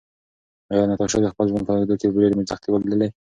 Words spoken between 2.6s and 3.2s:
ولیدلې؟